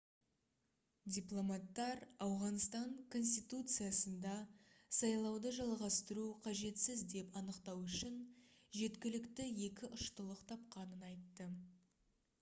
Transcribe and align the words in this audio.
дипломаттар 1.15 1.99
ауғанстан 2.27 2.93
конституциясында 3.15 4.31
сайлауды 4.99 5.51
жалғастыру 5.59 6.23
қажетсіз 6.47 7.03
деп 7.13 7.37
анықтау 7.43 7.83
үшін 7.91 8.15
жеткілікті 8.79 9.49
екі 9.69 9.91
ұштылық 9.99 10.41
тапқанын 10.53 11.05
айтты 11.11 11.47